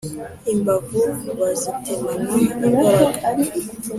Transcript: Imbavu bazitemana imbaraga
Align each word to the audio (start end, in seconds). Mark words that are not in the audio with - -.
Imbavu 0.53 1.01
bazitemana 1.39 2.33
imbaraga 2.69 3.19